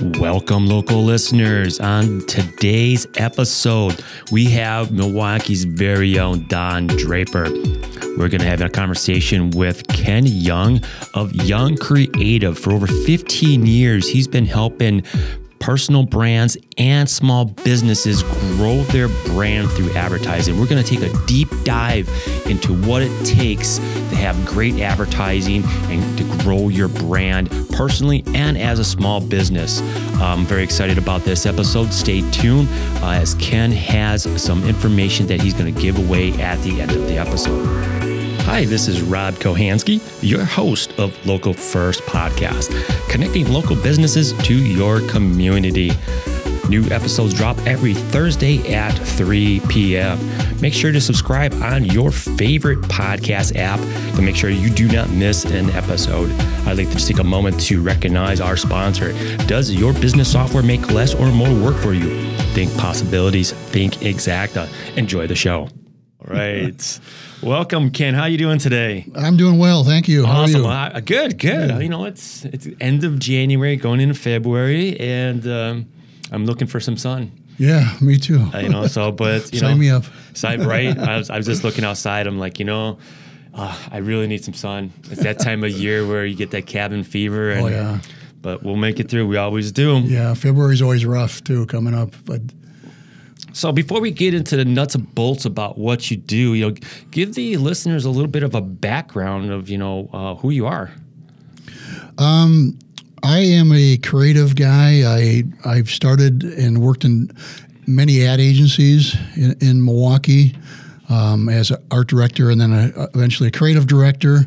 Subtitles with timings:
[0.00, 1.80] Welcome, local listeners.
[1.80, 7.50] On today's episode, we have Milwaukee's very own Don Draper.
[8.16, 10.80] We're going to have a conversation with Ken Young
[11.14, 12.56] of Young Creative.
[12.56, 15.02] For over 15 years, he's been helping
[15.68, 20.58] personal brands and small businesses grow their brand through advertising.
[20.58, 22.08] We're going to take a deep dive
[22.46, 28.56] into what it takes to have great advertising and to grow your brand personally and
[28.56, 29.82] as a small business.
[30.22, 31.92] I'm very excited about this episode.
[31.92, 32.66] Stay tuned
[33.02, 36.92] uh, as Ken has some information that he's going to give away at the end
[36.92, 37.97] of the episode.
[38.48, 42.70] Hi, this is Rob Kohansky, your host of Local First Podcast,
[43.10, 45.90] connecting local businesses to your community.
[46.70, 50.18] New episodes drop every Thursday at 3 p.m.
[50.62, 53.80] Make sure to subscribe on your favorite podcast app
[54.16, 56.30] to make sure you do not miss an episode.
[56.66, 59.12] I'd like to just take a moment to recognize our sponsor.
[59.46, 62.18] Does your business software make less or more work for you?
[62.54, 64.68] Think possibilities, think exacta.
[64.96, 65.68] Enjoy the show.
[66.28, 67.00] Right.
[67.42, 68.12] Welcome, Ken.
[68.12, 69.06] How you doing today?
[69.14, 70.26] I'm doing well, thank you.
[70.26, 70.66] How awesome.
[70.66, 71.00] are you?
[71.00, 71.70] good, good.
[71.70, 71.78] Yeah.
[71.78, 75.86] You know, it's it's end of January, going into February, and um,
[76.30, 77.32] I'm looking for some sun.
[77.56, 78.46] Yeah, me too.
[78.52, 80.04] Uh, you know, so but you sign know, me up.
[80.34, 80.96] Side right.
[80.98, 82.26] I was I was just looking outside.
[82.26, 82.98] I'm like, you know.
[83.54, 84.92] Uh, I really need some sun.
[85.10, 87.50] It's that time of year where you get that cabin fever.
[87.50, 88.00] And, oh yeah.
[88.40, 89.26] But we'll make it through.
[89.26, 89.98] We always do.
[90.00, 92.14] Yeah, February's always rough too, coming up.
[92.24, 92.42] But
[93.52, 96.76] so before we get into the nuts and bolts about what you do, you know,
[97.10, 100.66] give the listeners a little bit of a background of you know uh, who you
[100.66, 100.92] are.
[102.18, 102.78] Um,
[103.22, 105.02] I am a creative guy.
[105.04, 107.30] I I've started and worked in
[107.86, 110.56] many ad agencies in, in Milwaukee
[111.08, 114.46] um, as an art director, and then a, eventually a creative director.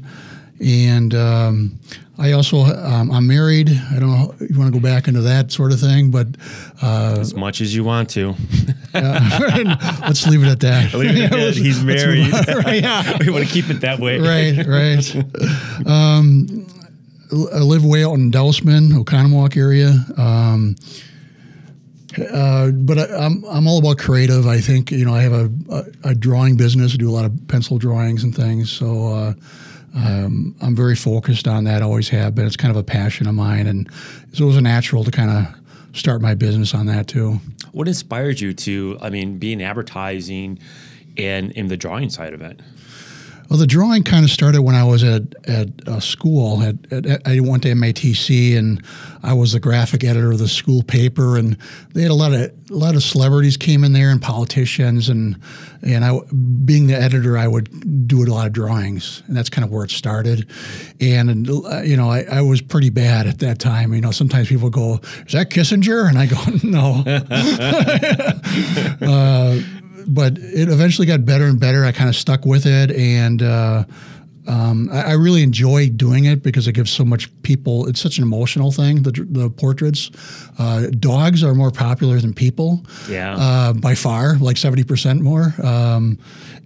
[0.64, 1.80] And um,
[2.22, 3.70] I also um, I'm married.
[3.70, 6.28] I don't know if you want to go back into that sort of thing, but
[6.80, 8.36] uh, as much as you want to.
[8.94, 10.94] let's leave it at that.
[10.94, 12.32] Leave it at He's married.
[12.48, 13.18] right, yeah.
[13.20, 14.20] we want to keep it that way.
[14.20, 15.88] Right, right.
[15.88, 16.68] Um,
[17.32, 20.06] I live way out in Dousman, Oconomowoc area.
[20.16, 20.76] Um,
[22.32, 24.46] uh, but I, am I'm, I'm all about creative.
[24.46, 26.94] I think you know I have a, a, a, drawing business.
[26.94, 28.72] I do a lot of pencil drawings and things.
[28.72, 29.34] So uh,
[29.96, 31.82] um, I'm very focused on that.
[31.82, 32.46] Always have been.
[32.46, 33.90] It's kind of a passion of mine, and
[34.34, 37.40] so it was natural to kind of start my business on that too.
[37.72, 38.98] What inspired you to?
[39.02, 40.60] I mean, be in advertising
[41.18, 42.60] and in the drawing side of it.
[43.52, 46.64] Well, the drawing kind of started when I was at at school.
[46.64, 48.82] At, at, I went to MATC, and
[49.24, 51.36] I was the graphic editor of the school paper.
[51.38, 51.58] And
[51.94, 55.38] they had a lot of a lot of celebrities came in there, and politicians, and
[55.82, 56.18] and I,
[56.64, 59.84] being the editor, I would do a lot of drawings, and that's kind of where
[59.84, 60.50] it started.
[61.02, 63.94] And uh, you know, I, I was pretty bad at that time.
[63.94, 67.04] You know, sometimes people go, "Is that Kissinger?" And I go, "No."
[69.06, 71.86] uh, but it eventually got better and better.
[71.86, 73.84] I kind of stuck with it, and uh,
[74.48, 77.88] um, I, I, really enjoy doing it because it gives so much people.
[77.88, 79.04] It's such an emotional thing.
[79.04, 80.10] The, the portraits,
[80.58, 82.84] uh, dogs are more popular than people.
[83.08, 85.54] Yeah, uh, by far, like seventy percent more.
[85.64, 86.18] Um,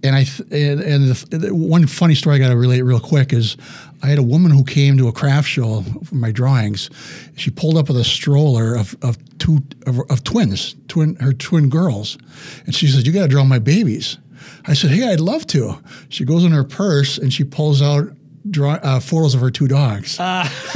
[0.02, 3.00] and I th- and, and the, the one funny story I got to relate real
[3.00, 3.56] quick is
[4.02, 6.90] I had a woman who came to a craft show for my drawings.
[7.36, 11.68] She pulled up with a stroller of, of two of, of twins, twin her twin
[11.68, 12.18] girls,
[12.66, 14.18] and she said, "You got to draw my babies."
[14.66, 18.10] I said, "Hey, I'd love to." She goes in her purse and she pulls out
[18.50, 20.18] draw, uh, photos of her two dogs.
[20.20, 20.48] Uh,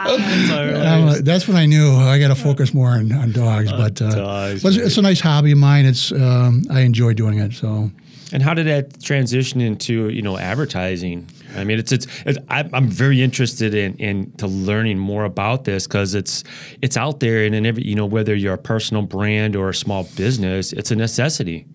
[0.00, 3.70] that's, that's, when I knew I got to focus more on, on dogs.
[3.70, 5.86] Uh, but, dogs, but it's, a nice hobby of mine.
[5.86, 7.52] It's um, I enjoy doing it.
[7.52, 7.90] So.
[8.32, 11.28] And how did that transition into you know advertising?
[11.56, 15.86] I mean, it's it's, it's I'm very interested in in to learning more about this
[15.86, 16.44] because it's
[16.80, 19.74] it's out there and in every you know whether you're a personal brand or a
[19.74, 21.66] small business, it's a necessity.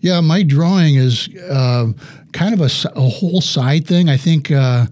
[0.00, 1.92] Yeah, my drawing is uh,
[2.32, 4.08] kind of a, a, whole side thing.
[4.08, 4.86] I think uh,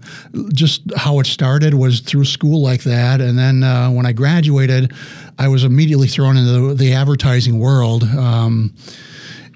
[0.53, 4.93] just how it started was through school like that, and then uh, when I graduated,
[5.37, 8.03] I was immediately thrown into the, the advertising world.
[8.03, 8.73] Um,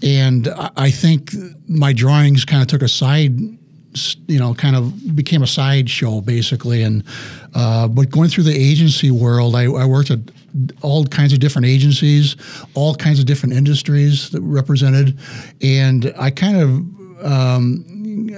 [0.04, 1.31] and I think
[1.68, 3.38] my drawings kind of took a side
[4.28, 6.84] you know, kind of became a sideshow basically.
[6.84, 7.04] And
[7.54, 10.20] uh, but going through the agency world, I, I, worked at
[10.82, 12.36] all kinds of different agencies,
[12.74, 15.18] all kinds of different industries that represented,
[15.62, 16.70] and I kind of.
[17.24, 17.86] Um,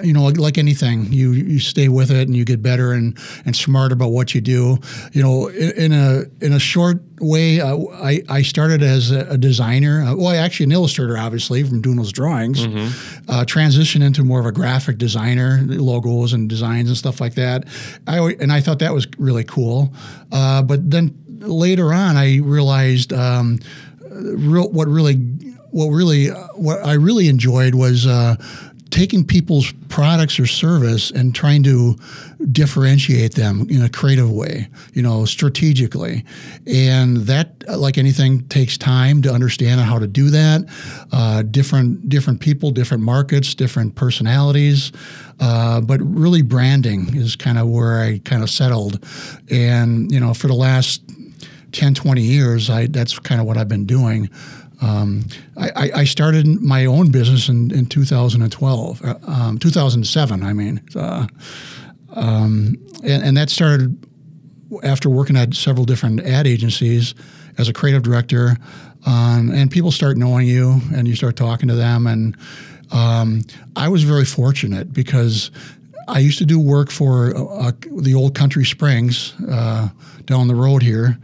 [0.01, 3.17] you know, like, like anything, you you stay with it and you get better and
[3.45, 4.77] and smarter about what you do.
[5.11, 9.21] You know, in, in a in a short way, uh, I I started as a,
[9.31, 10.03] a designer.
[10.03, 12.65] Uh, well, actually an illustrator, obviously, from doing those drawings.
[12.65, 13.29] Mm-hmm.
[13.29, 17.65] Uh, transitioned into more of a graphic designer, logos and designs and stuff like that.
[18.07, 19.93] I and I thought that was really cool.
[20.31, 23.59] Uh, but then later on, I realized um,
[24.09, 25.15] real, what really
[25.73, 28.35] what really what I really enjoyed was uh,
[28.93, 31.95] taking people's products or service and trying to
[32.51, 36.23] differentiate them in a creative way, you know, strategically.
[36.67, 40.69] And that, like anything, takes time to understand how to do that.
[41.11, 44.91] Uh, different different people, different markets, different personalities.
[45.39, 49.03] Uh, but really, branding is kind of where I kind of settled.
[49.49, 51.01] And you know, for the last
[51.71, 54.29] 10, 20 years, I that's kind of what I've been doing.
[54.83, 55.23] Um,
[55.55, 60.81] I, I, started my own business in, in 2012, uh, um, 2007, I mean.
[60.93, 61.25] Uh,
[62.09, 64.05] um, and, and, that started
[64.83, 67.15] after working at several different ad agencies
[67.57, 68.57] as a creative director.
[69.05, 72.05] Um, and people start knowing you and you start talking to them.
[72.05, 72.35] And
[72.91, 73.43] um,
[73.77, 75.49] I was very fortunate because
[76.09, 79.87] I used to do work for uh, the old Country Springs uh,
[80.25, 81.17] down the road here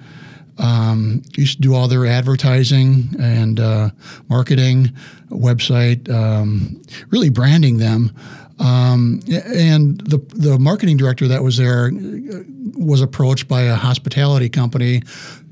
[0.60, 3.90] um, used to do all their advertising and uh,
[4.28, 4.92] marketing,
[5.30, 8.12] website, um, really branding them.
[8.60, 12.44] Um, and the the marketing director that was there uh,
[12.78, 15.02] was approached by a hospitality company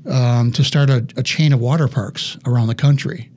[0.08, 3.30] um, to start a, a chain of water parks around the country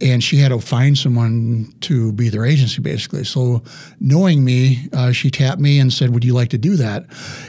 [0.00, 3.24] and she had to find someone to be their agency basically.
[3.24, 3.62] So
[4.00, 7.06] knowing me uh, she tapped me and said would you like to do that?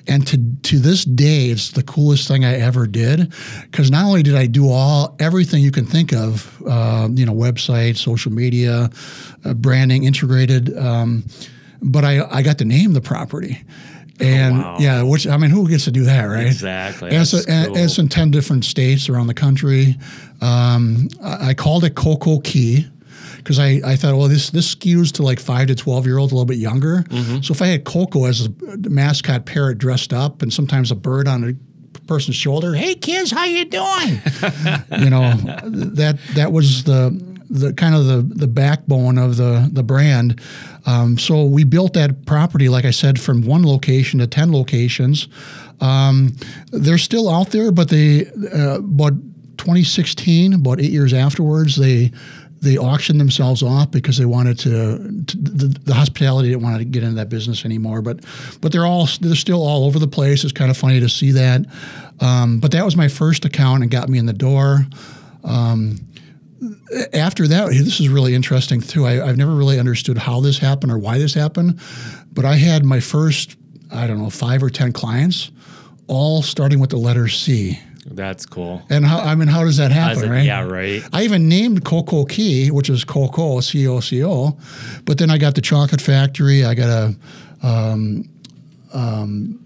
[0.07, 4.24] And to to this day it's the coolest thing i ever did because not only
[4.24, 8.90] did i do all everything you can think of uh, you know website social media
[9.45, 11.24] uh, branding integrated um,
[11.81, 13.63] but I, I got to name the property
[14.19, 14.77] and oh, wow.
[14.80, 16.45] yeah, which I mean, who gets to do that, right?
[16.45, 17.12] Exactly.
[17.12, 19.98] And, so, and it's in ten different states around the country.
[20.42, 22.88] Um, I, I called it Coco Key
[23.38, 26.31] because I, I thought, well, this this skews to like five to twelve year olds,
[26.31, 27.04] a little bit younger.
[27.10, 27.42] Mm-hmm.
[27.42, 28.50] So if I had Coco as a
[28.89, 31.54] mascot parrot dressed up, and sometimes a bird on a
[32.06, 34.21] person's shoulder, hey kids, how you doing?
[35.00, 35.33] you know,
[35.63, 37.12] that that was the
[37.50, 40.40] the kind of the the backbone of the the brand.
[40.86, 45.28] Um, so we built that property, like I said, from one location to ten locations.
[45.81, 46.36] Um,
[46.72, 49.13] they're still out there, but they uh, about
[49.57, 52.12] 2016, about eight years afterwards, they
[52.62, 56.84] they auctioned themselves off because they wanted to, to the, the, hospitality didn't want to
[56.84, 58.19] get into that business anymore but
[58.60, 61.31] but they're all they're still all over the place it's kind of funny to see
[61.31, 61.62] that
[62.19, 64.86] um, but that was my first account and got me in the door
[65.45, 65.98] um,
[67.13, 69.06] after that, this is really interesting too.
[69.06, 71.80] I, have never really understood how this happened or why this happened,
[72.31, 73.57] but I had my first,
[73.91, 75.51] I don't know, five or 10 clients,
[76.07, 77.80] all starting with the letter C.
[78.06, 78.81] That's cool.
[78.89, 80.44] And how, I mean, how does that happen, right?
[80.44, 81.03] Yeah, right.
[81.13, 84.57] I even named Coco Key, which is Coco, C O C O,
[85.06, 86.65] but then I got the Chocolate Factory.
[86.65, 87.15] I got a,
[87.62, 88.30] um,
[88.94, 89.63] um,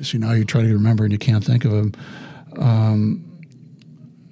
[0.00, 1.92] see, now you're trying to remember and you can't think of them.
[2.58, 3.31] Um,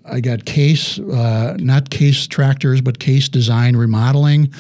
[0.05, 4.53] I got Case, uh, not Case Tractors, but Case Design Remodeling,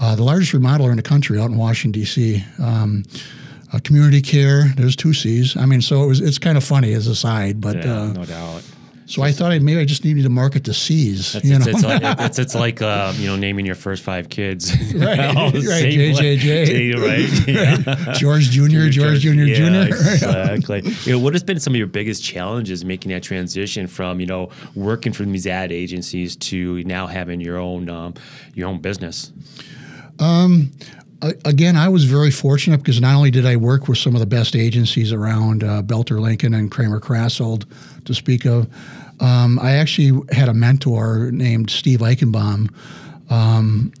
[0.00, 2.44] uh, the largest remodeler in the country out in Washington D.C.
[2.58, 3.04] Um,
[3.72, 4.64] uh, community care.
[4.76, 5.56] There's two C's.
[5.56, 6.20] I mean, so it was.
[6.20, 8.62] It's kind of funny as a side, but yeah, uh, no doubt.
[9.08, 11.34] So I thought I, maybe I just needed to market the C's.
[11.34, 11.64] It's, you know?
[11.66, 14.70] it's, like, it's, it's like uh, you know naming your first five kids.
[14.94, 15.54] right, right.
[15.54, 16.94] JJJ.
[17.86, 17.96] right.
[17.96, 18.12] Yeah.
[18.12, 19.86] George Junior, George Junior, yeah, Junior.
[19.86, 20.82] Exactly.
[21.04, 24.26] you know, what has been some of your biggest challenges making that transition from you
[24.26, 28.12] know working for these ad agencies to now having your own um,
[28.52, 29.32] your own business?
[30.18, 30.70] Um,
[31.22, 34.26] again, I was very fortunate because not only did I work with some of the
[34.26, 37.64] best agencies around, uh, Boelter Lincoln and Cramer-Krasselt
[38.04, 38.68] to speak of,
[39.20, 42.72] um, I actually had a mentor named Steve Eichenbaum.
[43.30, 43.92] Um,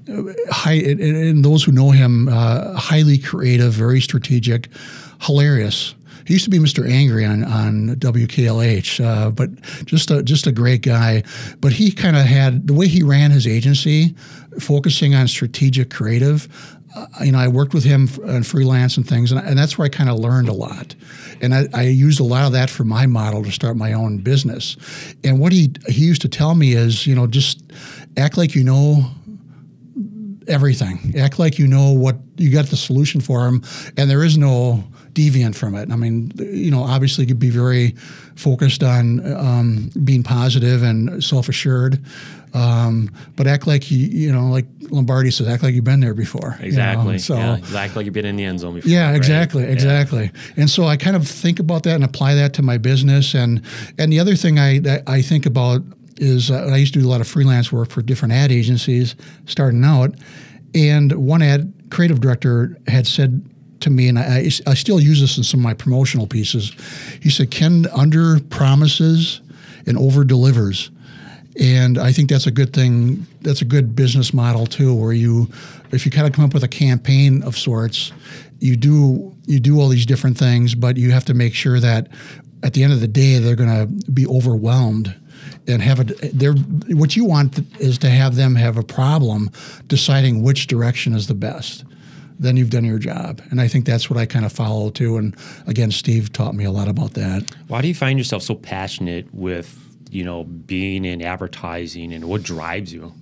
[0.50, 4.68] high, and, those who know him, uh, highly creative, very strategic,
[5.20, 5.94] hilarious.
[6.24, 6.88] He used to be Mr.
[6.88, 9.50] Angry on on WKLH, uh, but
[9.84, 11.22] just a just a great guy.
[11.60, 14.14] But he kind of had the way he ran his agency,
[14.60, 16.48] focusing on strategic creative
[16.94, 19.86] uh, you know, I worked with him on freelance and things, and, and that's where
[19.86, 20.94] I kind of learned a lot.
[21.40, 24.18] And I, I, used a lot of that for my model to start my own
[24.18, 24.76] business.
[25.22, 27.62] And what he he used to tell me is, you know, just
[28.16, 29.10] act like you know
[30.46, 31.14] everything.
[31.18, 33.62] Act like you know what you got the solution for them,
[33.96, 34.82] and there is no
[35.18, 35.90] deviant from it.
[35.90, 37.90] I mean, you know, obviously you could be very
[38.36, 41.98] focused on um, being positive and self assured,
[42.54, 46.14] um, but act like you, you know, like Lombardi says, act like you've been there
[46.14, 46.54] before.
[46.56, 46.66] you know?
[46.66, 47.18] Exactly.
[47.18, 47.34] So.
[47.34, 48.90] yeah, act like you've been in the end zone before.
[48.90, 49.16] Yeah, right?
[49.16, 49.70] exactly, Yeah.
[49.72, 50.30] exactly.
[50.56, 53.34] And so I kind of think about that and apply that to my business.
[53.34, 53.62] And
[53.98, 55.82] and the other thing I I think about
[56.16, 59.14] is uh, I used to do a lot of freelance work for different ad agencies
[59.46, 60.14] starting out,
[60.74, 63.42] and one ad creative director had said
[63.80, 66.72] to me, and I, I still use this in some of my promotional pieces.
[67.20, 69.40] He said, "Ken under promises
[69.86, 70.90] and over delivers."
[71.60, 73.26] And I think that's a good thing.
[73.42, 75.48] That's a good business model too, where you,
[75.90, 78.12] if you kind of come up with a campaign of sorts,
[78.60, 82.08] you do you do all these different things, but you have to make sure that
[82.62, 85.14] at the end of the day they're going to be overwhelmed
[85.66, 86.04] and have a.
[86.04, 89.50] They're what you want is to have them have a problem
[89.86, 91.84] deciding which direction is the best.
[92.38, 95.16] Then you've done your job, and I think that's what I kind of follow too.
[95.16, 97.50] And again, Steve taught me a lot about that.
[97.66, 99.76] Why do you find yourself so passionate with
[100.10, 103.12] you know being in advertising and what drives you?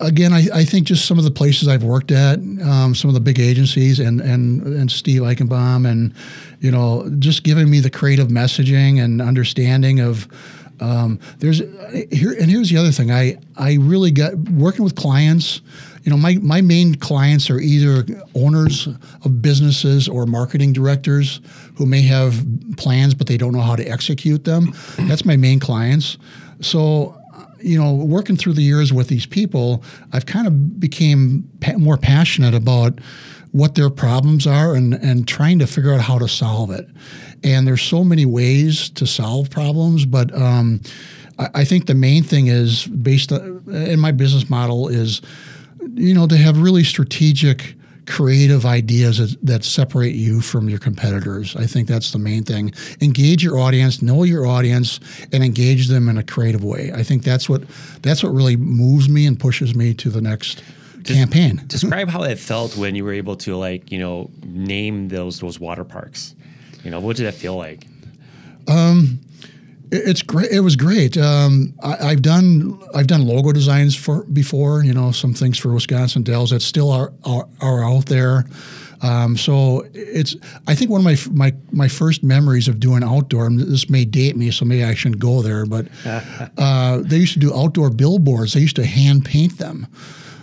[0.00, 3.14] again, I, I think just some of the places I've worked at, um, some of
[3.14, 6.14] the big agencies, and and and Steve Eichenbaum, and
[6.60, 10.28] you know, just giving me the creative messaging and understanding of.
[10.80, 11.58] Um, there's
[12.10, 13.10] here, and here's the other thing.
[13.10, 15.60] I I really got working with clients.
[16.02, 18.04] You know, my my main clients are either
[18.34, 18.88] owners
[19.24, 21.40] of businesses or marketing directors
[21.76, 22.44] who may have
[22.76, 24.72] plans but they don't know how to execute them.
[24.98, 26.18] That's my main clients.
[26.60, 27.16] So
[27.62, 31.98] you know, working through the years with these people, I've kind of became pa- more
[31.98, 32.98] passionate about
[33.52, 36.88] what their problems are and and trying to figure out how to solve it.
[37.42, 40.80] And there's so many ways to solve problems, but um,
[41.38, 45.22] I, I think the main thing is based on, in my business model is,
[45.94, 47.74] you know, to have really strategic
[48.06, 51.54] creative ideas that, that separate you from your competitors.
[51.54, 52.72] I think that's the main thing.
[53.00, 54.98] Engage your audience, know your audience,
[55.32, 56.92] and engage them in a creative way.
[56.92, 57.62] I think that's what
[58.02, 60.62] that's what really moves me and pushes me to the next
[61.04, 61.62] campaign.
[61.66, 65.60] Describe how it felt when you were able to like you know name those those
[65.60, 66.34] water parks.
[66.84, 67.84] You know, what did that feel like?
[68.68, 69.18] It-
[69.92, 70.50] It's great.
[70.50, 71.16] It was great.
[71.16, 74.84] Um, I, I've done I've done logo designs for before.
[74.84, 78.46] You know, some things for Wisconsin Dells that still are are, are out there.
[79.02, 83.46] Um, so it's I think one of my my my first memories of doing outdoor.
[83.46, 85.66] and This may date me, so maybe I shouldn't go there.
[85.66, 85.88] But
[86.58, 88.52] uh, they used to do outdoor billboards.
[88.52, 89.86] They used to hand paint them.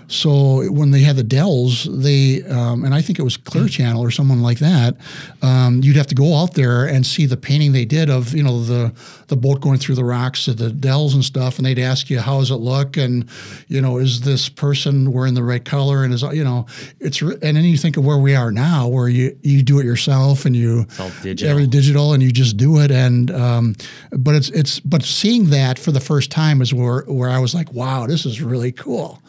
[0.10, 4.02] So when they had the Dells, they um, and I think it was Clear Channel
[4.02, 4.96] or someone like that.
[5.42, 8.42] Um, you'd have to go out there and see the painting they did of you
[8.42, 8.94] know the
[9.28, 12.20] the boat going through the rocks of the Dells and stuff, and they'd ask you
[12.20, 13.28] how does it look, and
[13.68, 16.66] you know is this person wearing the right color, and is you know
[17.00, 19.86] it's and then you think of where we are now, where you you do it
[19.86, 21.52] yourself and you all digital.
[21.52, 22.92] every digital and you just do it.
[22.92, 23.76] And um,
[24.12, 27.54] but it's it's but seeing that for the first time is where where I was
[27.54, 29.22] like wow this is really cool.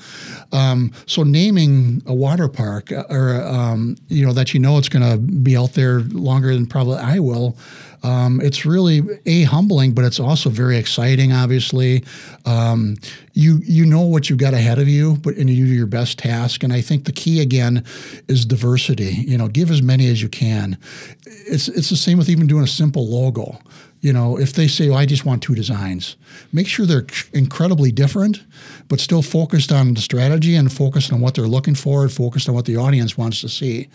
[0.52, 4.88] Um, so naming a water park uh, or um, you know that you know it's
[4.88, 7.56] going to be out there longer than probably I will
[8.02, 12.04] um, it's really a humbling but it's also very exciting obviously.
[12.44, 12.96] Um,
[13.34, 16.18] you you know what you've got ahead of you but and you do your best
[16.18, 16.62] task.
[16.62, 17.84] And I think the key again
[18.28, 19.24] is diversity.
[19.26, 20.78] You know give as many as you can.
[21.26, 23.58] It's it's the same with even doing a simple logo.
[24.00, 26.16] You know, if they say, oh, "I just want two designs,"
[26.52, 28.40] make sure they're incredibly different,
[28.88, 32.48] but still focused on the strategy and focused on what they're looking for, and focused
[32.48, 33.88] on what the audience wants to see.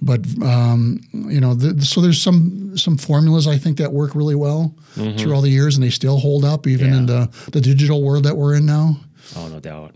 [0.00, 4.36] But um, you know, the, so there's some some formulas I think that work really
[4.36, 8.02] well through all the years, and they still hold up even in the the digital
[8.02, 8.96] world that we're in now.
[9.36, 9.94] Oh, no doubt.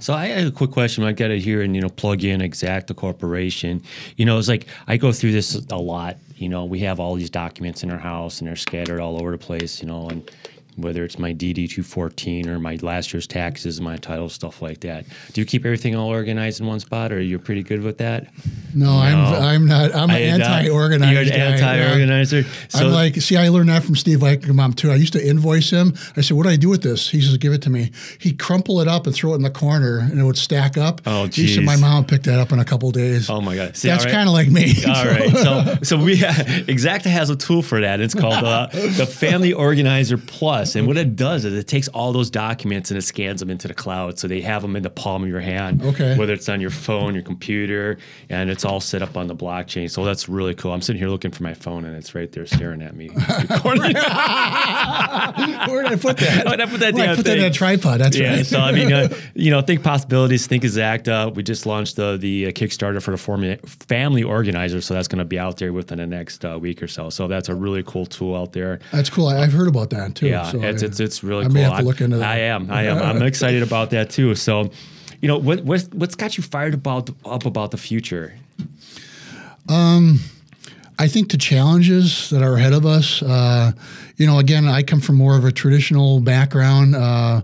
[0.00, 1.04] So I had a quick question.
[1.04, 3.82] I got it here and you know plug in Exacta Corporation.
[4.16, 6.16] You know, it's like I go through this a lot.
[6.42, 9.30] You know, we have all these documents in our house and they're scattered all over
[9.30, 9.80] the place.
[9.80, 10.28] You know, and
[10.76, 14.80] whether it's my DD two fourteen or my last year's taxes, my title, stuff like
[14.80, 15.04] that.
[15.32, 17.98] Do you keep everything all organized in one spot, or are you're pretty good with
[17.98, 18.26] that?
[18.74, 19.94] No, I'm I'm not.
[19.94, 21.12] I'm an anti-organized.
[21.12, 21.84] You're an guy, yeah.
[21.84, 22.44] anti-organizer.
[22.68, 24.90] So I'm like, see, I learned that from Steve Eichenbaum too.
[24.90, 25.94] I used to invoice him.
[26.16, 28.38] I said, "What do I do with this?" He says, "Give it to me." He'd
[28.38, 31.00] crumple it up and throw it in the corner, and it would stack up.
[31.06, 33.76] Oh, He said, "My mom picked that up in a couple days." Oh my God!
[33.76, 34.12] See, That's right.
[34.12, 34.74] kind of like me.
[34.86, 36.16] All right, so so we
[36.66, 38.00] Exacta has a tool for that.
[38.00, 40.74] It's called uh, the Family Organizer Plus.
[40.76, 43.68] And what it does is it takes all those documents and it scans them into
[43.68, 45.82] the cloud, so they have them in the palm of your hand.
[45.82, 46.16] Okay.
[46.16, 47.98] Whether it's on your phone, your computer,
[48.28, 49.90] and it's all set up on the blockchain.
[49.90, 50.72] So that's really cool.
[50.72, 53.08] I'm sitting here looking for my phone, and it's right there staring at me.
[53.62, 53.96] Where did
[55.92, 56.44] I put that?
[56.46, 58.00] Where'd I put that Well, I put that in a tripod.
[58.00, 58.46] That's yeah, right.
[58.46, 61.34] so I mean, uh, you know, think possibilities, think exacta.
[61.34, 65.24] We just launched the the uh, Kickstarter for the family organizer, so that's going to
[65.24, 67.10] be out there within the next uh, week or so.
[67.10, 68.80] So that's a really cool tool out there.
[68.92, 69.28] That's cool.
[69.28, 70.28] I, I've heard about that too.
[70.28, 71.54] Yeah, so it's, I- it's it's really I cool.
[71.54, 72.28] may have to look into that.
[72.28, 72.70] I am.
[72.70, 72.98] I am.
[73.02, 74.34] I'm excited about that too.
[74.34, 74.70] So,
[75.22, 78.34] you know, what what's, what's got you fired about up about the future?
[80.98, 83.72] I think the challenges that are ahead of us, uh,
[84.18, 87.40] you know, again, I come from more of a traditional background, uh,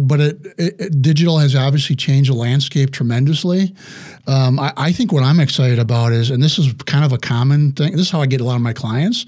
[0.00, 3.74] but it, it- digital has obviously changed the landscape tremendously.
[4.26, 7.18] Um, I, I think what I'm excited about is, and this is kind of a
[7.18, 7.92] common thing.
[7.92, 9.26] This is how I get a lot of my clients,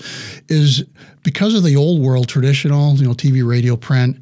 [0.48, 0.84] is
[1.22, 4.16] because of the old world, traditional, you know, TV, radio, print.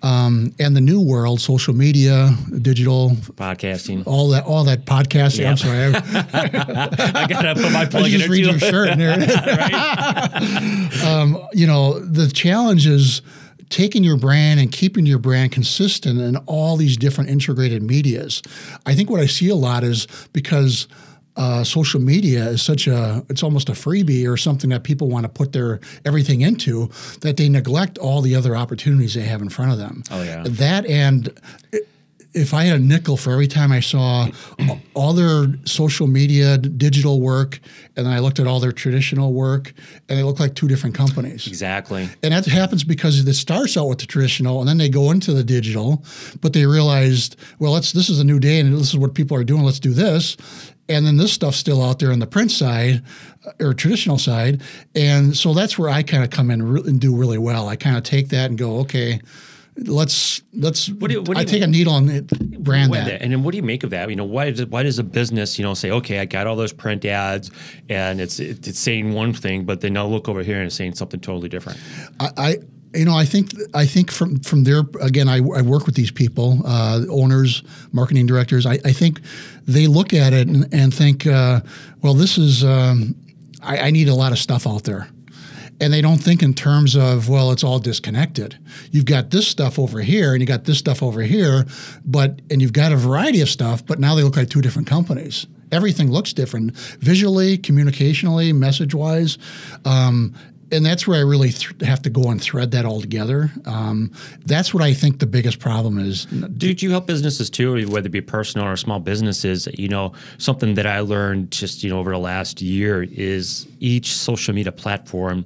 [0.00, 2.30] Um, and the new world, social media,
[2.62, 4.04] digital, Podcasting.
[4.06, 5.40] all that, all that podcasting.
[5.40, 5.50] Yeah.
[5.50, 6.88] I'm sorry, I,
[7.24, 8.50] I gotta put my I plug in just read too.
[8.50, 9.18] your shirt in there.
[9.18, 11.04] right?
[11.04, 13.22] um, you know, the challenge is
[13.70, 18.40] taking your brand and keeping your brand consistent in all these different integrated medias.
[18.86, 20.86] I think what I see a lot is because
[21.38, 25.24] uh, social media is such a it's almost a freebie or something that people want
[25.24, 26.90] to put their everything into
[27.20, 30.02] that they neglect all the other opportunities they have in front of them.
[30.10, 30.42] Oh, yeah.
[30.44, 31.32] That and
[32.34, 34.28] if I had a nickel for every time I saw
[34.94, 37.58] all their social media, digital work,
[37.96, 39.72] and then I looked at all their traditional work,
[40.08, 41.46] and they look like two different companies.
[41.46, 42.08] Exactly.
[42.22, 45.32] And that happens because it starts out with the traditional, and then they go into
[45.32, 46.04] the digital,
[46.40, 49.36] but they realized, well, let's this is a new day, and this is what people
[49.36, 49.62] are doing.
[49.62, 50.36] Let's do this,
[50.88, 53.02] and then this stuff's still out there on the print side
[53.46, 54.62] uh, or traditional side,
[54.94, 57.68] and so that's where I kind of come in and do really well.
[57.68, 59.20] I kind of take that and go, okay.
[59.80, 60.86] Let's let's.
[60.86, 62.28] do you- what do I take a needle and
[62.64, 63.22] brand What- that.
[63.22, 64.10] And then what do you make of that?
[64.10, 66.56] You know, why does why does a business, you know, say, okay, I got all
[66.56, 67.52] those print ads
[67.88, 70.94] and it's it's saying one thing, but then I'll look over here and it's saying
[70.96, 71.78] something totally different.
[72.18, 72.56] I, I
[72.94, 76.10] you know I think I think from from their again I, I work with these
[76.10, 78.66] people uh, owners marketing directors.
[78.66, 79.20] I, I think
[79.66, 81.60] they look at it and, and think uh,
[82.02, 83.14] well this is um,
[83.62, 85.08] I, I need a lot of stuff out there.
[85.80, 88.58] And they don't think in terms of well it's all disconnected.
[88.90, 91.64] You've got this stuff over here and you got this stuff over here
[92.04, 94.88] but and you've got a variety of stuff but now they look like two different
[94.88, 95.46] companies.
[95.70, 99.36] Everything looks different visually communicationally message wise
[99.84, 100.34] um,
[100.70, 103.50] and that's where I really th- have to go and thread that all together.
[103.66, 104.12] Um,
[104.46, 106.26] that's what I think the biggest problem is.
[106.26, 109.68] Dude, you help businesses too, whether it be personal or small businesses.
[109.78, 114.12] You know, something that I learned just, you know, over the last year is each
[114.12, 115.44] social media platform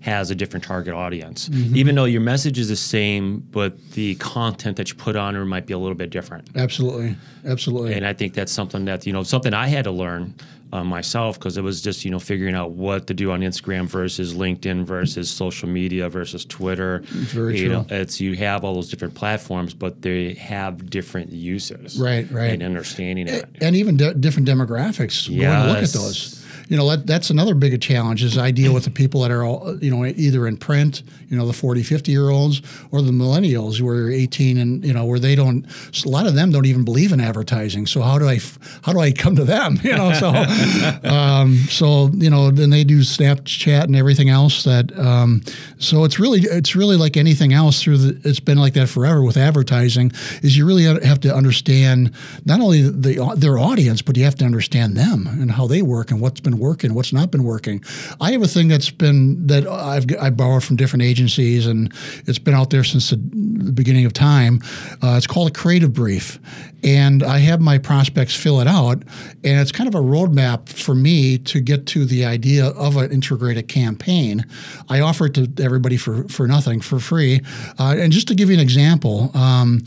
[0.00, 1.50] has a different target audience.
[1.74, 5.44] Even though your message is the same, but the content that you put on it
[5.44, 6.48] might be a little bit different.
[6.54, 7.94] Absolutely, absolutely.
[7.94, 10.34] And I think that's something that, you know, something I had to learn
[10.72, 13.86] uh, myself because it was just, you know, figuring out what to do on Instagram
[13.86, 17.00] versus LinkedIn versus social media versus Twitter.
[17.04, 17.76] very you true.
[17.76, 21.98] know, it's you have all those different platforms, but they have different uses.
[21.98, 22.52] Right, right.
[22.52, 23.48] And understanding it.
[23.60, 25.28] and even de- different demographics.
[25.28, 26.37] Going to look at those.
[26.68, 29.42] You know, that, that's another big challenge is I deal with the people that are,
[29.42, 33.10] all, you know, either in print, you know, the 40, 50 year olds or the
[33.10, 35.66] millennials who are 18 and, you know, where they don't,
[36.04, 37.86] a lot of them don't even believe in advertising.
[37.86, 38.38] So how do I,
[38.82, 39.78] how do I come to them?
[39.88, 40.28] You know, so,
[41.08, 45.40] um, so, you know, then they do Snapchat and everything else that, um,
[45.78, 49.22] so it's really, it's really like anything else through the, it's been like that forever
[49.22, 52.12] with advertising is you really have to understand
[52.44, 56.10] not only the, their audience, but you have to understand them and how they work
[56.10, 57.82] and what's been working, what's not been working.
[58.20, 61.92] I have a thing that's been that I've I borrowed from different agencies and
[62.26, 64.60] it's been out there since the, the beginning of time.
[65.02, 66.38] Uh, it's called a creative brief,
[66.82, 69.02] and I have my prospects fill it out,
[69.44, 73.10] and it's kind of a roadmap for me to get to the idea of an
[73.10, 74.44] integrated campaign.
[74.88, 77.40] I offer it to everybody for for nothing for free,
[77.78, 79.30] uh, and just to give you an example.
[79.34, 79.82] Um,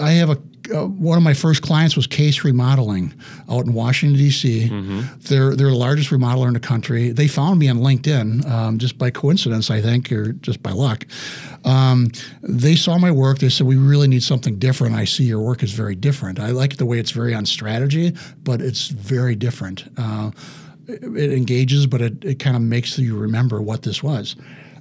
[0.00, 0.38] I have a
[0.74, 3.14] uh, one of my first clients was Case Remodeling
[3.50, 4.68] out in Washington D.C.
[4.68, 7.10] They're they're the largest remodeler in the country.
[7.10, 11.06] They found me on LinkedIn um, just by coincidence, I think, or just by luck.
[11.64, 12.08] Um,
[12.42, 13.38] they saw my work.
[13.38, 14.94] They said we really need something different.
[14.94, 16.38] I see your work is very different.
[16.38, 19.84] I like the way it's very on strategy, but it's very different.
[19.96, 20.30] Uh,
[20.86, 24.36] it, it engages, but it, it kind of makes you remember what this was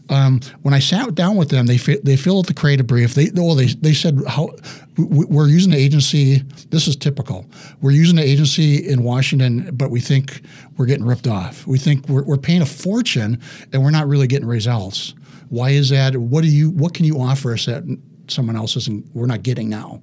[0.09, 3.13] um, when I sat down with them, they fi- they filled out the creative brief.
[3.13, 4.49] They well, they they said how
[4.97, 6.43] we- we're using an agency.
[6.69, 7.45] This is typical.
[7.81, 10.41] We're using an agency in Washington, but we think
[10.77, 11.67] we're getting ripped off.
[11.67, 13.39] We think we're, we're paying a fortune
[13.73, 15.13] and we're not really getting results.
[15.49, 16.15] Why is that?
[16.15, 16.71] What do you?
[16.71, 17.83] What can you offer us that
[18.27, 19.05] someone else isn't?
[19.13, 20.01] We're not getting now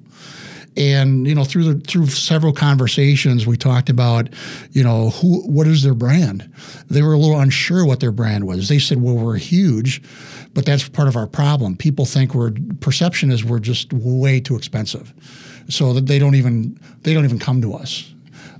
[0.76, 4.28] and you know through the through several conversations we talked about
[4.72, 6.50] you know who what is their brand?
[6.88, 8.68] They were a little unsure what their brand was.
[8.68, 10.02] They said well we're huge
[10.54, 11.76] but that's part of our problem.
[11.76, 15.12] People think we're perception is we're just way too expensive.
[15.68, 18.10] So that they don't even they don't even come to us.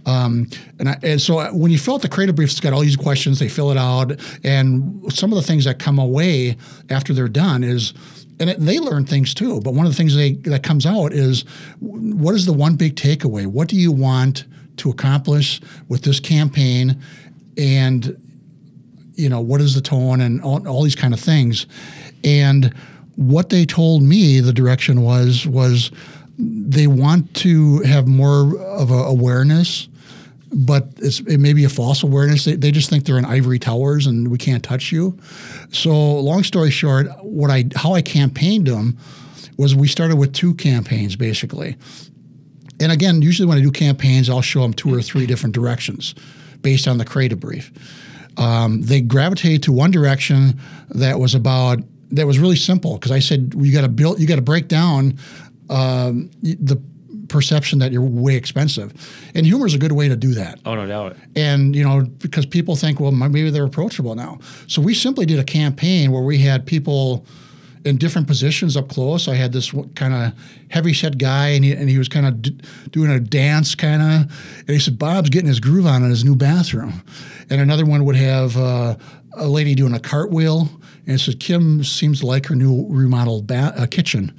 [0.07, 0.49] Um,
[0.79, 2.97] and, I, and, so when you fill out the creative brief, it's got all these
[2.97, 3.39] questions.
[3.39, 6.59] They fill it out, and some of the things that come away
[6.91, 7.95] after they're done is
[8.41, 9.61] and it, they learn things too.
[9.61, 11.43] But one of the things they, that comes out is
[11.81, 13.47] what is the one big takeaway?
[13.47, 14.45] What do you want
[14.79, 17.01] to accomplish with this campaign?
[17.57, 18.21] And
[19.15, 21.67] you know what is the tone and all, all these kind of things.
[22.25, 22.75] And
[23.17, 25.93] what they told me the direction was was
[26.37, 29.89] they want to have more of a awareness
[30.55, 32.45] but it may be a false awareness.
[32.45, 35.19] They, they just think they're in ivory towers and we can't touch you.
[35.73, 38.97] So, long story short, what I how I campaigned them
[39.57, 41.77] was we started with two campaigns basically.
[42.81, 46.15] And again, usually when I do campaigns, I'll show them two or three different directions
[46.61, 47.73] based on the creative brief.
[48.37, 51.79] Um, they gravitated to one direction that was about
[52.11, 54.69] that was really simple because I said you got to build, you got to break
[54.69, 55.19] down
[55.71, 56.81] um, the
[57.29, 58.93] perception that you're way expensive.
[59.35, 60.61] And humor is a good way to do that.
[60.65, 61.17] Oh, no doubt.
[61.37, 64.39] And, you know, because people think, well, maybe they're approachable now.
[64.67, 67.27] So we simply did a campaign where we had people
[67.85, 69.29] in different positions up close.
[69.29, 70.33] I had this kind of
[70.71, 72.59] heavy set guy, and he, and he was kind of d-
[72.91, 74.33] doing a dance, kind of.
[74.61, 77.03] And he said, Bob's getting his groove on in his new bathroom.
[77.51, 78.97] And another one would have uh,
[79.37, 80.71] a lady doing a cartwheel,
[81.07, 84.35] and it said, Kim seems to like her new remodeled ba- uh, kitchen.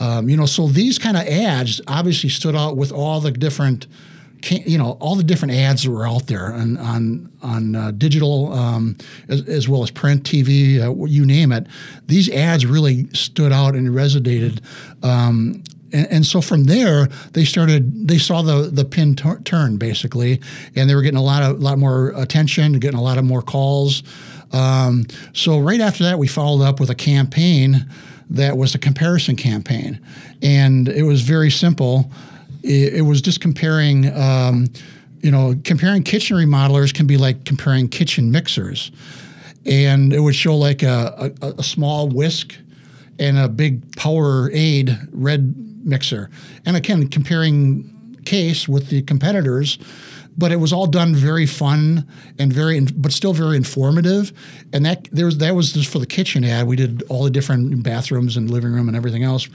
[0.00, 3.86] Um, you know, so these kind of ads obviously stood out with all the different,
[4.50, 8.52] you know, all the different ads that were out there on on on uh, digital
[8.54, 8.96] um,
[9.28, 11.66] as, as, well as print, TV, uh, you name it.
[12.06, 14.60] These ads really stood out and resonated.
[15.04, 18.08] Um, and, and, so from there, they started.
[18.08, 20.40] They saw the the pin t- turn basically,
[20.76, 23.42] and they were getting a lot of lot more attention, getting a lot of more
[23.42, 24.02] calls.
[24.52, 27.86] Um, so right after that, we followed up with a campaign
[28.30, 30.00] that was a comparison campaign,
[30.42, 32.10] and it was very simple.
[32.62, 34.14] It, it was just comparing.
[34.16, 34.68] Um,
[35.22, 38.90] you know, comparing kitchen remodelers can be like comparing kitchen mixers,
[39.66, 42.56] and it would show like a, a, a small whisk
[43.18, 46.30] and a big Powerade red mixer,
[46.64, 49.78] and again comparing case with the competitors
[50.36, 52.06] but it was all done very fun
[52.38, 54.32] and very, but still very informative.
[54.72, 56.66] And that there was that was just for the kitchen ad.
[56.66, 59.48] We did all the different bathrooms and living room and everything else.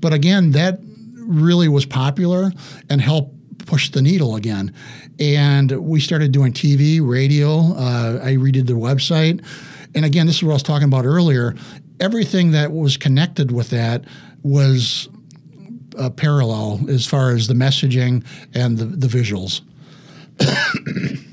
[0.00, 0.80] But again, that
[1.16, 2.52] really was popular
[2.88, 3.34] and helped
[3.66, 4.74] push the needle again.
[5.18, 7.74] And we started doing TV, radio.
[7.74, 9.44] Uh, I redid the website.
[9.94, 11.54] And again, this is what I was talking about earlier.
[12.00, 14.04] Everything that was connected with that
[14.42, 15.08] was
[15.98, 19.60] uh, parallel as far as the messaging and the, the visuals.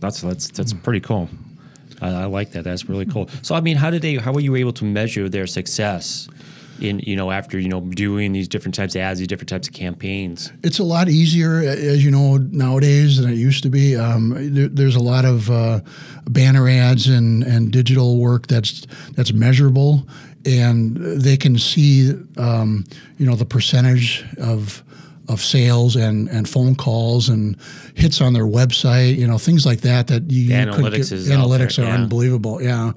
[0.00, 1.28] that's that's that's pretty cool.
[2.00, 2.62] I, I, like that.
[2.64, 3.28] That's really cool.
[3.42, 4.16] So, I mean, how did they?
[4.16, 6.28] How were you able to measure their success?
[6.80, 9.66] In you know, after you know doing these different types of ads, these different types
[9.66, 13.96] of campaigns, it's a lot easier, as you know, nowadays than it used to be.
[13.96, 15.80] Um, there, there's a lot of uh,
[16.30, 20.06] banner ads and, and digital work that's that's measurable,
[20.46, 22.84] and they can see, um,
[23.18, 24.84] you know, the percentage of
[25.28, 27.56] of sales and, and phone calls and
[27.94, 31.76] hits on their website, you know, things like that that you, you analytics, get, analytics
[31.76, 31.94] there, are yeah.
[31.94, 32.62] unbelievable.
[32.62, 32.92] Yeah.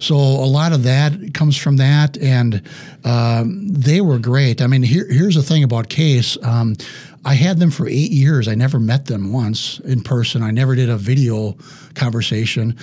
[0.00, 2.18] So a lot of that comes from that.
[2.18, 2.62] And
[3.04, 4.60] um, they were great.
[4.60, 6.36] I mean, here, here's the thing about Case.
[6.42, 6.76] Um,
[7.24, 8.48] I had them for eight years.
[8.48, 10.42] I never met them once in person.
[10.42, 11.56] I never did a video
[11.94, 12.76] conversation.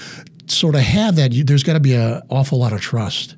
[0.47, 3.35] So to have that, you, there's got to be an awful lot of trust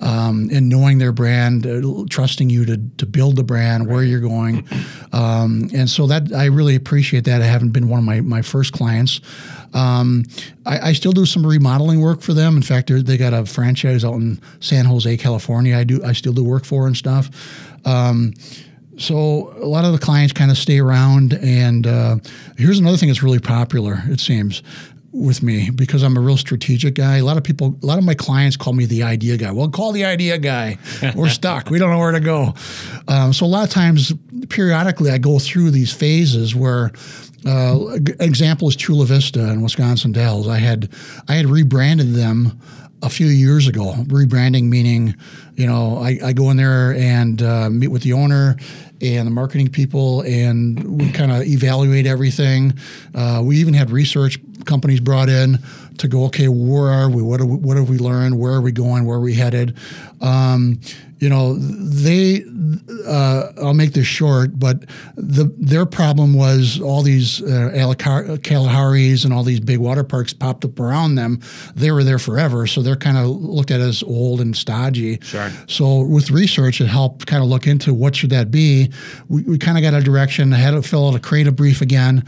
[0.00, 3.94] um, and knowing their brand, uh, trusting you to, to build the brand, right.
[3.94, 4.66] where you're going.
[5.12, 7.40] Um, and so that I really appreciate that.
[7.40, 9.20] I haven't been one of my, my first clients.
[9.72, 10.24] Um,
[10.66, 12.56] I, I, still do some remodeling work for them.
[12.56, 15.76] In fact, they got a franchise out in San Jose, California.
[15.76, 17.28] I do I still do work for and stuff.
[17.84, 18.34] Um,
[18.96, 21.34] so a lot of the clients kind of stay around.
[21.34, 22.16] And uh,
[22.56, 24.02] here's another thing that's really popular.
[24.06, 24.62] It seems
[25.14, 27.18] with me because I'm a real strategic guy.
[27.18, 29.52] A lot of people, a lot of my clients call me the idea guy.
[29.52, 30.76] Well, call the idea guy.
[31.14, 31.70] We're stuck.
[31.70, 32.54] We don't know where to go.
[33.08, 34.12] Um, so a lot of times,
[34.48, 36.90] periodically, I go through these phases where.
[37.46, 40.48] Uh, example is Chula Vista in Wisconsin Dells.
[40.48, 40.88] I had
[41.28, 42.58] I had rebranded them
[43.02, 43.94] a few years ago.
[44.04, 45.14] Rebranding meaning,
[45.54, 48.56] you know, I, I go in there and uh, meet with the owner
[49.00, 52.72] and the marketing people, and we kind of evaluate everything.
[53.14, 55.58] Uh, we even had research companies brought in
[55.98, 57.22] to go, okay, where are we?
[57.22, 58.38] What, we, what have we learned?
[58.38, 59.04] Where are we going?
[59.04, 59.76] Where are we headed?
[60.20, 60.80] Um,
[61.24, 62.44] you know, they,
[63.06, 64.84] uh, I'll make this short, but
[65.16, 67.94] the, their problem was all these uh,
[68.42, 71.40] Kalahari's and all these big water parks popped up around them.
[71.74, 75.18] They were there forever, so they're kind of looked at as old and stodgy.
[75.22, 75.50] Sure.
[75.66, 78.92] So with research, it helped kind of look into what should that be.
[79.30, 80.52] We, we kind of got a direction.
[80.52, 82.22] I had to fill out a creative brief again,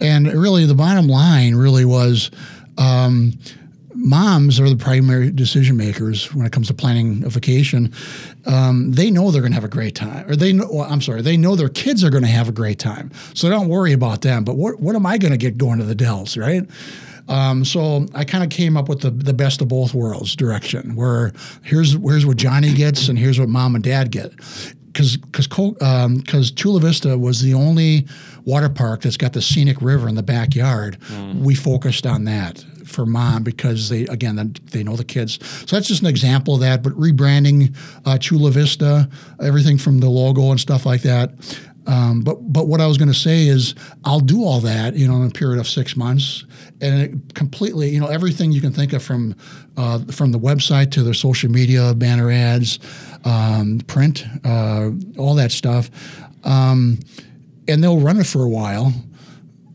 [0.00, 2.30] and really the bottom line really was.
[2.78, 3.32] Um,
[3.96, 7.92] moms are the primary decision makers when it comes to planning a vacation.
[8.46, 10.68] Um, they know they're going to have a great time, or they know.
[10.70, 13.10] Well, I'm sorry, they know their kids are going to have a great time.
[13.34, 14.44] So don't worry about them.
[14.44, 16.62] But what what am I going to get going to the Dells, right?
[17.28, 20.94] Um, so I kind of came up with the, the best of both worlds direction,
[20.94, 21.32] where
[21.62, 24.30] here's here's what Johnny gets and here's what mom and dad get.
[24.86, 25.48] Because because
[25.82, 28.06] um, Chula Vista was the only
[28.44, 30.98] water park that's got the scenic river in the backyard.
[31.08, 31.40] Mm.
[31.40, 32.64] We focused on that
[32.96, 35.38] for mom because they again they know the kids.
[35.68, 36.82] So that's just an example of that.
[36.82, 39.08] But rebranding uh, Chula Vista,
[39.40, 41.30] everything from the logo and stuff like that.
[41.86, 45.06] Um, but but what I was going to say is I'll do all that you
[45.06, 46.44] know in a period of six months
[46.80, 49.36] and it completely you know everything you can think of from
[49.76, 52.80] uh, from the website to the social media banner ads,
[53.24, 55.90] um, print, uh, all that stuff,
[56.44, 56.98] um,
[57.68, 58.92] and they'll run it for a while,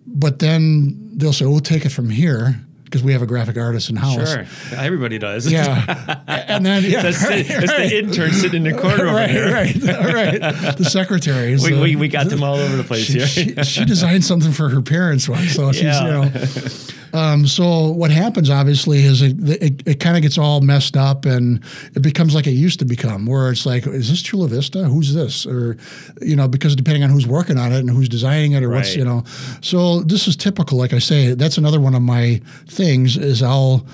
[0.07, 2.60] but then they'll say we'll take it from here
[2.91, 4.34] because we have a graphic artist in house.
[4.34, 5.49] Sure, everybody does.
[5.49, 9.30] Yeah, and then yeah, that's, right, the, that's the, intern sitting in the corner right,
[9.30, 9.54] over there.
[9.54, 10.41] Right, right,
[10.77, 11.56] The secretary.
[11.56, 13.27] We, we, uh, we, got them all over the place she, here.
[13.27, 16.30] She, she, designed something for her parents once, so she's you know.
[17.13, 21.26] Um, so what happens obviously is it, it, it kind of gets all messed up
[21.26, 24.86] and it becomes like it used to become, where it's like, is this Chula Vista?
[24.86, 25.45] Who's this?
[25.45, 25.78] Or,
[26.21, 28.78] you know, because depending on who's working on it and who's designing it or right.
[28.78, 29.24] what's, you know.
[29.62, 33.86] So this is typical, like I say, that's another one of my things is I'll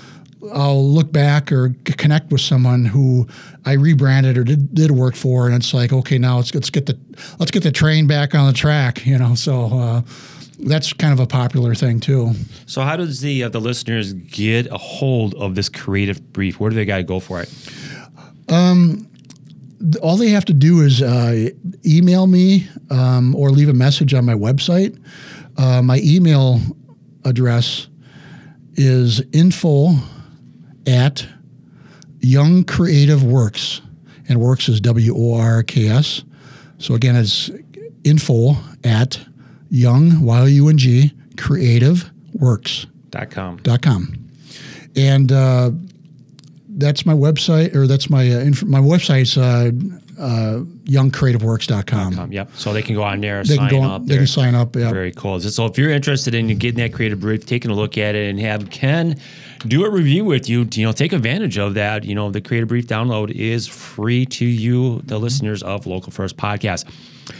[0.54, 3.26] I'll look back or connect with someone who
[3.64, 6.86] I rebranded or did, did work for, and it's like, okay, now let's let's get
[6.86, 6.98] the
[7.38, 9.34] let's get the train back on the track, you know.
[9.34, 10.02] So uh,
[10.58, 12.32] that's kind of a popular thing too.
[12.66, 16.58] So, how does the uh, the listeners get a hold of this creative brief?
[16.58, 17.52] Where do they got to go for it?
[18.48, 19.08] Um,
[20.02, 21.50] all they have to do is uh,
[21.86, 25.00] email me um, or leave a message on my website.
[25.56, 26.60] Uh, my email
[27.24, 27.88] address
[28.74, 29.94] is info
[30.86, 31.26] at
[32.20, 33.80] Young Creative Works,
[34.28, 36.24] and Works is W O R K S.
[36.78, 37.50] So again, it's
[38.04, 39.20] info at
[39.70, 42.86] Young, Y-O-U-N-G, Creative Works.
[43.10, 43.56] Dot com.
[43.58, 44.14] Dot com.
[44.96, 45.70] And uh,
[46.68, 49.70] that's my website, or that's my uh, inf- my website's uh,
[50.20, 52.14] uh, youngcreativeworks.com.
[52.14, 52.50] .com, yep.
[52.54, 54.06] So they can go on there, they sign can go on, up.
[54.06, 54.74] They can sign up.
[54.76, 54.90] Yeah.
[54.90, 55.40] Very cool.
[55.40, 58.40] So if you're interested in getting that creative brief, taking a look at it, and
[58.40, 59.16] have Ken
[59.66, 62.04] do a review with you, you know, take advantage of that.
[62.04, 66.36] You know, the creative brief download is free to you, the listeners of Local First
[66.36, 66.84] Podcast.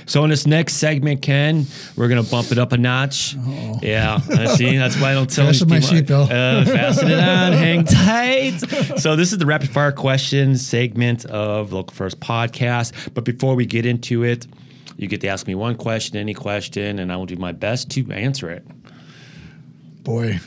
[0.06, 3.36] So in this next segment, Ken, we're gonna bump it up a notch.
[3.36, 3.80] Uh-oh.
[3.82, 4.18] Yeah,
[4.54, 6.30] see, that's why I don't tell fasten my seatbelt.
[6.30, 8.58] Uh, fasten it on, hang tight.
[8.98, 13.14] So this is the rapid fire question segment of Local First Podcast.
[13.14, 14.46] But before we get into it,
[14.96, 17.90] you get to ask me one question, any question, and I will do my best
[17.92, 18.66] to answer it.
[20.02, 20.40] Boy,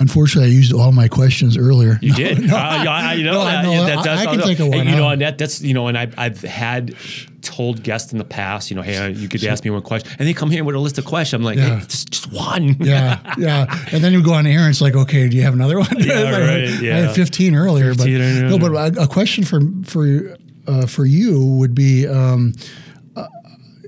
[0.00, 1.98] unfortunately, I used all my questions earlier.
[2.00, 4.40] You no, did, no, uh, I, you know, no, that, no, that, that's, I, can
[4.40, 4.80] think of one.
[4.80, 6.94] And, you know, and that, that's you know, and I, I've had
[7.42, 10.26] told guests in the past, you know, hey, you could ask me one question, and
[10.26, 11.40] they come here with a list of questions.
[11.40, 11.78] I'm like, yeah.
[11.78, 12.76] hey, just, just one.
[12.80, 13.66] yeah, yeah.
[13.92, 15.88] And then you go on air, and it's like, okay, do you have another one?
[16.04, 16.82] Yeah, like, right.
[16.82, 16.96] Yeah.
[16.96, 21.06] I had 15 earlier, 15 but no, but a, a, question for for uh, for
[21.06, 22.06] you would be.
[22.06, 22.54] Um,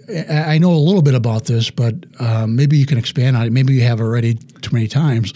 [0.08, 3.52] I know a little bit about this, but uh, maybe you can expand on it.
[3.52, 5.32] Maybe you have already too many times.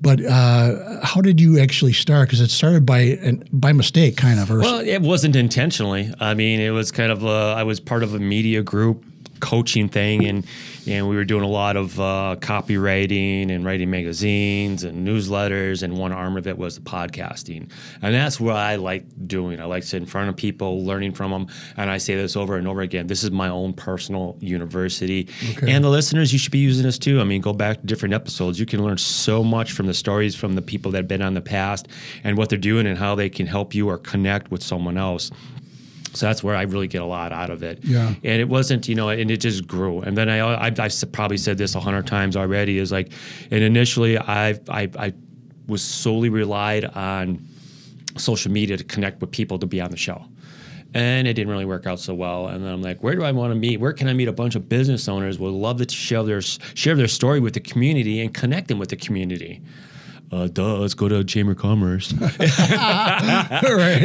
[0.00, 2.28] But uh, how did you actually start?
[2.28, 3.18] Because it started by
[3.52, 4.50] by mistake, kind of.
[4.50, 6.12] Well, it wasn't intentionally.
[6.20, 9.04] I mean, it was kind of a, I was part of a media group
[9.40, 10.46] coaching thing, and
[10.86, 15.82] and we were doing a lot of uh, copywriting and writing magazines and newsletters.
[15.82, 17.70] And one arm of it was the podcasting,
[18.02, 19.60] and that's what I like doing.
[19.60, 21.46] I like sitting in front of people, learning from them.
[21.76, 25.28] And I say this over and over again: this is my own personal university.
[25.56, 25.72] Okay.
[25.72, 27.20] And the listeners, you should be using this too.
[27.20, 28.58] I mean, go back to different episodes.
[28.60, 31.34] You can learn so much from the stories from the people that have been on
[31.34, 31.88] the past
[32.22, 35.30] and what they're doing and how they can help you or connect with someone else.
[36.14, 37.80] So that's where I really get a lot out of it.
[37.84, 38.08] Yeah.
[38.22, 40.00] And it wasn't, you know, and it just grew.
[40.00, 42.78] And then I, I I've probably said this a hundred times already.
[42.78, 43.12] Is like,
[43.50, 45.12] and initially I, I, I
[45.66, 47.40] was solely relied on
[48.16, 50.24] social media to connect with people to be on the show.
[50.94, 52.46] and it didn't really work out so well.
[52.46, 53.80] And then I'm like, where do I want to meet?
[53.80, 55.36] Where can I meet a bunch of business owners?
[55.36, 58.78] Who would love to share their share their story with the community and connect them
[58.78, 59.60] with the community.
[60.34, 62.12] Uh, duh, let's go to Chamber of Commerce.
[62.20, 62.28] right.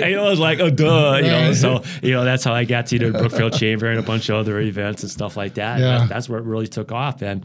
[0.03, 1.17] And, I was like, oh, duh.
[1.17, 4.03] You know, so, you know, that's how I got to the Brookfield Chamber and a
[4.03, 5.79] bunch of other events and stuff like that.
[5.79, 5.99] Yeah.
[5.99, 7.23] That, that's where it really took off.
[7.23, 7.43] And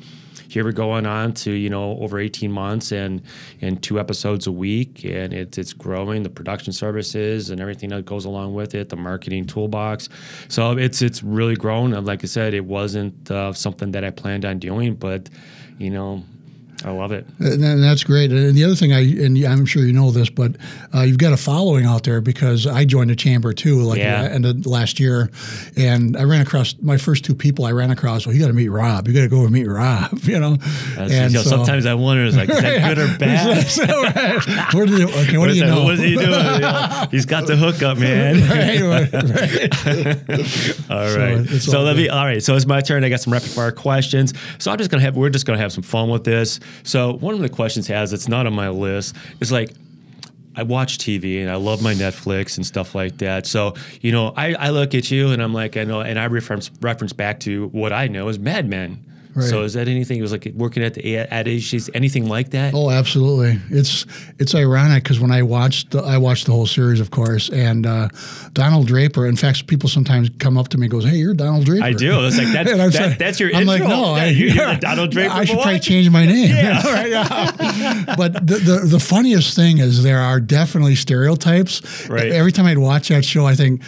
[0.49, 3.23] here we're going on to, you know, over 18 months and,
[3.63, 5.03] and two episodes a week.
[5.03, 8.97] And it's, it's growing, the production services and everything that goes along with it, the
[8.97, 10.11] marketing toolbox.
[10.49, 11.95] So it's, it's really grown.
[11.95, 15.31] And like I said, it wasn't uh, something that I planned on doing, but,
[15.79, 16.23] you know,
[16.85, 17.27] I love it.
[17.41, 18.31] And that's great.
[18.31, 20.57] And the other thing, I and I'm sure you know this, but
[20.95, 24.21] uh, you've got a following out there because I joined a chamber too, like Yeah.
[24.23, 25.31] uh, end of last year,
[25.77, 28.27] and I ran across my first two people I ran across.
[28.27, 29.09] Well, you got to meet Rob.
[29.09, 30.19] You got to go and meet Rob.
[30.25, 33.19] You know, That's- and know, so- sometimes I wonder, is like, is that good or
[33.19, 33.67] bad?
[34.15, 34.75] Right.
[34.75, 35.85] What do you, okay, what, do you that- know?
[35.85, 36.29] What is he doing?
[36.31, 38.41] You know, he's got the hookup, man.
[38.49, 40.91] right, right, right.
[40.91, 41.09] All
[41.47, 42.09] So So, all let me.
[42.09, 42.43] All right.
[42.43, 43.05] So it's my turn.
[43.05, 44.35] I got some rapid fire questions.
[44.59, 45.17] So I'm just gonna have.
[45.17, 46.61] We're just gonna have some fun with this.
[46.83, 48.13] So one of the questions has.
[48.13, 49.15] It's not on my list.
[49.41, 49.71] Is like.
[50.57, 53.45] I watch TV and I love my Netflix and stuff like that.
[53.45, 56.29] So, you know, I, I look at you and I'm like, I know, and I
[56.29, 59.05] reference reference back to what I know as Mad Men.
[59.35, 59.45] Right.
[59.49, 60.19] So is that anything?
[60.19, 62.73] It was like working at the at agencies, anything like that?
[62.75, 63.59] Oh, absolutely.
[63.71, 64.07] It's
[64.39, 67.85] it's ironic because when I watched the, I watched the whole series, of course, and
[67.87, 68.09] uh,
[68.53, 69.27] Donald Draper.
[69.27, 71.93] In fact, people sometimes come up to me and goes, "Hey, you're Donald Draper." I
[71.93, 72.25] do.
[72.27, 73.73] It's like that's that, saying- that's your I'm intro.
[73.75, 75.33] like, no, Yeah, I, you're, you're Donald Draper.
[75.35, 75.63] I should boy.
[75.63, 76.55] probably change my name.
[76.65, 76.83] Yeah.
[76.95, 78.15] Right, yeah.
[78.17, 82.09] but the, the the funniest thing is there are definitely stereotypes.
[82.09, 82.31] Right.
[82.31, 83.83] Every time I'd watch that show, I think.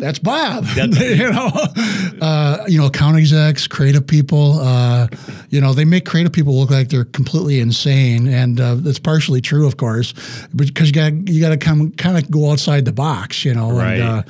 [0.00, 0.64] That's Bob.
[0.64, 1.50] That's- you know,
[2.26, 4.58] uh, you know, account execs, creative people.
[4.60, 5.06] Uh,
[5.50, 9.40] you know, they make creative people look like they're completely insane, and uh, that's partially
[9.40, 10.14] true, of course,
[10.56, 13.44] because you got you got to come kind of go outside the box.
[13.44, 14.00] You know, Right.
[14.00, 14.24] and.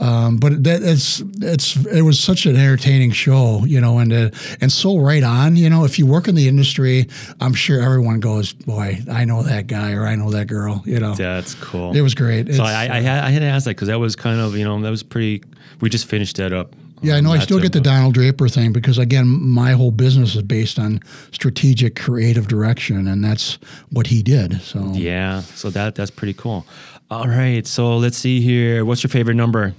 [0.00, 4.12] Uh, um, but that it's it's it was such an entertaining show, you know, and
[4.12, 4.30] uh,
[4.60, 5.84] and so right on, you know.
[5.84, 7.08] If you work in the industry,
[7.40, 11.00] I'm sure everyone goes, "Boy, I know that guy or I know that girl," you
[11.00, 11.14] know.
[11.14, 11.96] That's cool.
[11.96, 12.52] It was great.
[12.54, 14.64] So I, I, had, I had to ask that because that was kind of you
[14.64, 15.42] know that was pretty.
[15.80, 16.74] We just finished that up.
[17.02, 17.32] Yeah, I know.
[17.32, 21.00] I still get the Donald Draper thing because again, my whole business is based on
[21.32, 23.58] strategic, creative direction, and that's
[23.90, 24.62] what he did.
[24.62, 26.66] So Yeah, so that that's pretty cool.
[27.10, 28.84] All right, so let's see here.
[28.84, 29.74] What's your favorite number?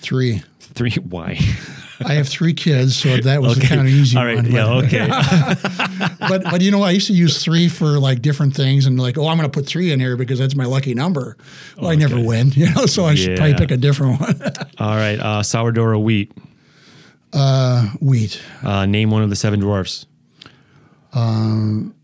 [0.00, 0.42] three.
[0.60, 0.90] Three.
[1.08, 1.38] Why?
[2.04, 3.66] I have three kids, so that was Okay.
[3.66, 4.36] a kind of easy All right.
[4.36, 4.50] one.
[4.50, 4.64] Yeah.
[4.66, 6.16] but- Okay.
[6.28, 9.16] but but you know I used to use three for like different things and like
[9.16, 11.36] oh I'm going to put three in here because that's my lucky number.
[11.80, 14.34] Well, I never win, you know, so I should probably pick a different one.
[14.78, 15.18] All right.
[15.18, 16.32] Uh, sourdough or wheat?
[17.32, 18.42] Uh, wheat.
[18.62, 20.04] Uh, name one of the seven dwarfs.
[21.14, 21.94] Um.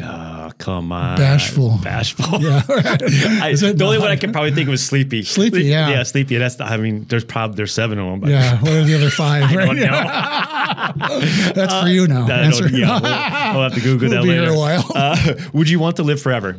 [0.00, 1.16] Oh, come on.
[1.18, 1.78] Bashful.
[1.82, 2.40] Bashful.
[2.40, 2.62] Yeah.
[2.68, 5.22] I, the only one I could probably think of was Sleepy.
[5.22, 5.88] Sleepy, Sleep- yeah.
[5.90, 6.36] Yeah, Sleepy.
[6.38, 8.20] That's the, I mean, there's probably there's seven of them.
[8.20, 8.60] But yeah.
[8.60, 9.44] What are the other five?
[9.50, 9.66] I right?
[9.66, 9.90] don't know.
[11.54, 12.24] That's for you now.
[12.24, 12.68] I don't- Answer.
[12.68, 14.50] yeah, we'll, we'll have to Google We'll that later.
[14.52, 14.84] a while.
[14.94, 16.56] Uh, would you want to live forever?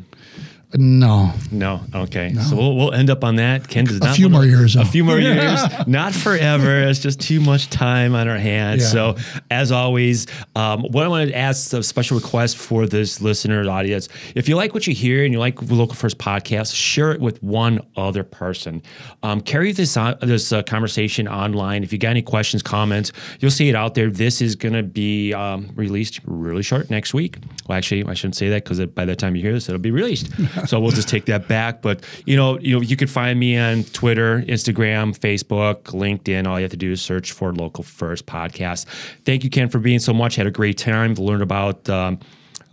[0.77, 1.31] No.
[1.51, 1.81] No.
[1.93, 2.33] Okay.
[2.33, 3.67] So we'll, we'll end up on that.
[3.67, 4.85] Ken does A not few wanna- more years, A though.
[4.85, 5.59] few more years.
[5.88, 6.81] Not forever.
[6.83, 8.81] It's just too much time on our hands.
[8.83, 8.89] Yeah.
[8.89, 9.15] So
[9.51, 14.09] as always, um, what I want to ask a special request for this listener audience:
[14.35, 17.41] if you like what you hear and you like Local First podcast, share it with
[17.43, 18.81] one other person.
[19.23, 21.83] Um, carry this on, this uh, conversation online.
[21.83, 24.09] If you got any questions, comments, you'll see it out there.
[24.09, 27.38] This is going to be um, released really short next week.
[27.67, 29.91] Well, actually, I shouldn't say that because by the time you hear this, it'll be
[29.91, 30.29] released.
[30.67, 31.82] so we'll just take that back.
[31.82, 36.47] But you know, you know, you can find me on Twitter, Instagram, Facebook, LinkedIn.
[36.47, 38.86] All you have to do is search for Local First Podcast.
[39.25, 40.36] Thank you, Ken, for being so much.
[40.36, 41.13] Had a great time.
[41.15, 41.89] Learned about.
[41.89, 42.19] Um,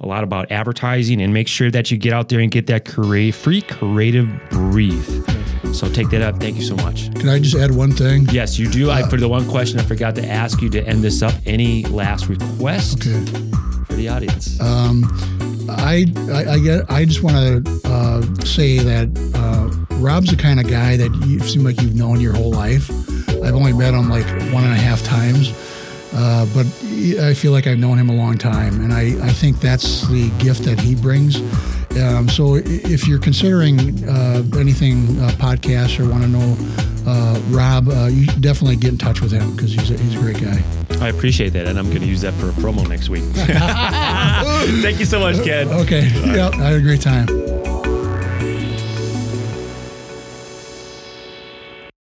[0.00, 2.85] a lot about advertising and make sure that you get out there and get that
[2.85, 5.07] create, free creative brief.
[5.72, 6.40] So take that up.
[6.40, 7.14] Thank you so much.
[7.14, 8.26] Can I just add one thing?
[8.33, 8.90] Yes, you do.
[8.90, 11.35] I for the one question I forgot to ask you to end this up.
[11.46, 13.24] Any last request Okay.
[13.87, 14.59] for the audience?
[15.68, 16.96] I, I, I.
[17.01, 21.40] I just want to uh, say that uh, Rob's the kind of guy that you
[21.40, 22.90] seem like you've known your whole life.
[23.42, 25.53] I've only met him like one and a half times,
[26.14, 26.66] uh, but
[27.25, 30.31] I feel like I've known him a long time, and I, I think that's the
[30.38, 31.37] gift that he brings.
[32.01, 36.57] Um, so if you're considering uh, anything uh, podcast or want to know
[37.06, 40.18] uh, Rob, uh, you definitely get in touch with him because he's a, he's a
[40.18, 40.62] great guy.
[41.00, 43.24] I appreciate that, and I'm going to use that for a promo next week.
[44.82, 45.68] Thank you so much, Ken.
[45.68, 46.08] Okay.
[46.08, 46.54] Yep.
[46.54, 47.81] I had a great time.